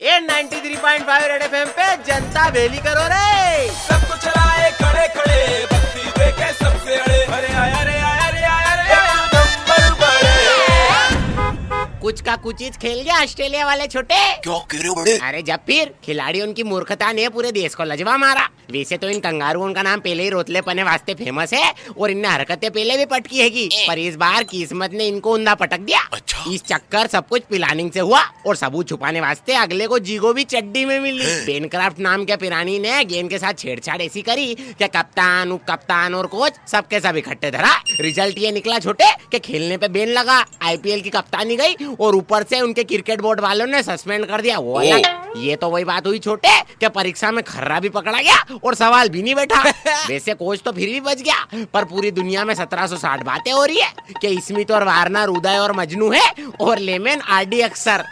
ए 0.00 0.18
93.5 0.22 1.22
red 1.28 1.42
FM 1.42 1.68
पे 1.76 1.84
जनता 2.06 2.48
बेली 2.50 2.78
करो 2.86 3.04
रे। 3.12 3.35
कुछ 12.06 12.20
का 12.20 12.34
कुछ 12.36 12.56
चीज़ 12.56 12.76
खेल 12.78 13.00
गया 13.02 13.14
ऑस्ट्रेलिया 13.22 13.64
वाले 13.66 13.86
छोटे। 13.86 14.16
क्यों? 14.42 14.58
कह 14.60 14.78
रहे 14.78 14.88
हो 14.88 14.94
बड़े? 14.94 15.16
अरे 15.18 15.40
जब 15.42 15.60
फिर 15.66 15.92
खिलाड़ी 16.04 16.40
उनकी 16.40 16.62
मूर्खता 16.62 17.10
ने 17.12 17.28
पूरे 17.28 17.50
देश 17.52 17.74
को 17.74 17.84
लजवा 17.84 18.16
मारा। 18.16 18.48
वैसे 18.70 18.96
तो 18.96 19.08
इन 19.08 19.18
कंगारुओं 19.20 19.72
का 19.74 19.82
नाम 19.82 20.00
पहले 20.00 20.22
ही 20.22 20.28
रोतले 20.28 20.60
पने 20.60 20.82
वास्ते 20.82 21.14
फ़ेमस 21.14 21.52
है 21.52 21.72
और 21.98 22.10
इनने 22.10 22.28
हरकतें 22.28 22.70
पहले 22.70 22.96
भी 22.96 23.04
पटकी 23.04 23.38
हैगी। 23.38 23.68
पर 23.88 23.98
इस 23.98 24.16
बार 24.16 24.44
किस्मत 24.44 24.92
ने 24.92 25.06
इनको 25.08 25.32
उंदा 25.34 25.54
पटक 25.54 25.80
दिया। 25.80 26.00
अच्छा। 26.12 26.44
इस 26.52 26.62
चक्कर 26.62 27.06
सब 27.06 27.28
कुछ 27.28 27.42
पिलानिंग 27.42 27.90
से 27.90 28.00
हुआ 28.00 28.20
और 28.46 28.56
सबूत 28.56 28.88
छुपाने 28.88 29.20
वास्ते 29.20 29.54
अगले 29.54 29.86
को 29.86 29.98
जीगो 29.98 30.32
भी 30.32 30.44
चड्डी 30.44 30.84
में 30.84 30.98
मिली। 31.00 31.26
बेनक्राफ्ट 31.46 31.98
नाम 31.98 32.24
के 32.24 32.36
पिरानी 32.36 32.78
ने 32.78 33.04
गेंद 33.04 33.30
के 33.30 33.38
साथ 33.38 33.58
छेड़छाड़ 33.58 34.00
ऐसी 34.02 34.22
करी 34.22 34.54
कि 34.54 34.88
कप्तान 34.88 35.52
उप 35.52 35.64
कप्तान 35.70 36.14
और 36.14 36.26
कोच 36.26 36.52
सबके 36.72 37.00
सब 37.00 37.16
इकट्ठे 37.16 37.50
धरा। 37.50 37.74
रिज़ल्ट 38.00 38.38
ये 38.38 38.52
निकला 38.52 38.78
छोटे 38.78 39.12
के 39.30 39.38
खेलने 39.40 39.76
पे 39.76 39.88
बेन 39.88 40.08
लगा। 40.08 40.44
आईपीएल 40.62 41.00
की 41.00 41.10
कप्तानी 41.10 41.56
गई 41.56 41.74
और 42.00 42.14
ऊपर 42.16 42.42
से 42.50 42.60
उनके 42.60 42.84
क्रिकेट 42.84 43.20
बोर्ड 43.20 43.40
वालों 43.40 43.66
ने 43.66 43.82
सस्पेंड 43.82 44.26
कर 44.26 44.40
दिया। 44.40 44.58
वो 44.58 44.78
अलग 44.80 45.14
ये 45.36 45.56
तो 45.56 45.68
वही 45.70 45.84
बात 45.84 46.06
हुई 46.06 46.18
छोटे 46.18 46.48
कि 46.80 46.88
परीक्षा 46.88 47.30
में 47.30 47.42
खर्रा 47.44 47.78
भी 47.80 47.88
पकड़ा 47.88 48.20
गया 48.20 48.58
और 48.64 48.74
सवाल 48.74 49.08
भी 49.08 49.22
नहीं 49.22 49.34
बैठा। 49.34 49.62
वैसे 50.08 50.34
कोच 50.34 50.62
तो 50.64 50.72
फिर 50.72 50.88
भी 50.88 51.00
बच 51.00 51.22
गया 51.22 51.64
पर 51.74 51.84
पूरी 51.84 52.10
दुनिया 52.10 52.44
में 52.44 52.54
1760 52.54 53.24
बातें 53.24 53.52
हो 53.52 53.64
रही 53.64 53.80
है 53.80 53.92
कि 54.20 54.40
स्मित 54.40 54.70
और 54.70 54.84
वार्नर 54.84 55.28
उदय 55.28 55.58
और 55.58 55.72
मजनू 55.76 56.10
है 56.12 56.30
और 56.60 56.78
लेमेन 56.78 57.20
आरडी 57.20 57.60
अक्सर। 57.60 58.04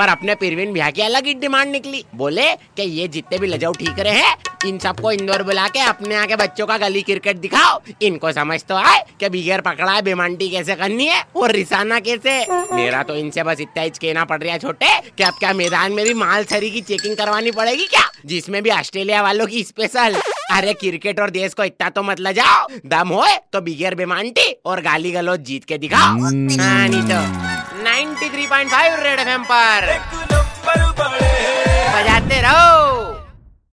पर 0.00 0.08
अपने 0.08 0.34
परवीन 0.36 0.72
भैया 0.72 0.90
की 0.90 1.02
अलग 1.02 1.26
ही 1.26 1.34
डिमांड 1.36 1.70
निकली। 1.72 2.04
बोले 2.16 2.44
कि 2.76 2.82
ये 2.90 3.08
जितने 3.08 3.38
भी 3.38 3.46
लजाऊ 3.46 3.72
ठीक 3.74 3.98
रहे 4.00 4.20
हैं 4.20 4.36
इन 4.66 4.78
सबको 4.78 5.10
इंदौर 5.12 5.42
बुला 5.42 5.66
के 5.68 5.80
अपने 5.80 6.14
आके 6.16 6.36
बच्चों 6.36 6.66
का 6.66 6.76
गली 6.78 7.02
क्रिकेट 7.02 7.36
दिखाओ। 7.38 7.80
इनको 8.02 8.32
समझ 8.32 8.62
तो 8.64 8.74
आए 8.76 9.04
कि 9.20 9.28
बिगैर 9.28 9.60
पकड़ा 9.60 9.92
है 9.92 10.02
बेमांटी 10.02 10.48
कैसे 10.50 10.74
करनी 10.74 11.06
है 11.06 11.22
और 11.36 11.52
रिसाना 11.52 12.00
कैसे 12.00 12.38
मेरा 12.72 13.02
तो 13.02 13.16
इनसे 13.16 13.42
बस 13.42 13.60
इतना 13.60 13.82
ही 13.82 13.90
कहना 13.92 14.24
पड़ 14.24 14.42
रहा 14.42 14.52
है 14.52 14.58
छोटे 14.58 14.86
कि 15.08 15.22
अब 15.22 15.34
क्या 15.38 15.52
मैदान 15.52 15.92
में 15.92 16.04
भी 16.04 16.14
माल 16.14 16.44
सरी 16.44 16.70
की 16.70 16.80
चेकिंग 16.82 17.16
करवानी 17.16 17.50
पड़ेगी 17.50 17.86
क्या? 17.86 18.08
जिसमें 18.26 18.62
भी 18.62 18.70
ऑस्ट्रेलिया 18.70 19.22
वालों 19.22 19.46
की 19.46 19.62
स्पेशल 19.64 20.20
अरे 20.52 20.72
क्रिकेट 20.74 21.20
और 21.20 21.30
देश 21.30 21.54
को 21.54 21.64
इतना 21.64 21.88
तो 21.90 22.02
मत 22.02 22.20
लजाओ। 22.20 22.66
दम 22.86 23.08
होए 23.10 23.36
तो 23.52 23.60
बिगैर 23.60 23.94
बेमांटी 23.94 24.50
और 24.66 24.80
गाली 24.82 25.12
गलौज 25.12 25.40
जीत 25.42 25.64
के 25.64 25.78
दिखाओ। 25.78 26.18
हाँ, 26.20 26.32
नहीं 26.32 27.02
तो। 27.02 27.49
93.5 28.00 29.02
रेड 29.02 29.20
एफएम 29.20 29.44
पर। 29.44 31.29